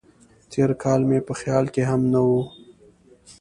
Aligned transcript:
تېر 0.51 0.69
کال 0.83 1.01
مې 1.09 1.19
په 1.27 1.33
خیال 1.39 1.65
کې 1.73 1.83
هم 1.89 2.01
نه 2.13 2.21
و. 2.27 2.29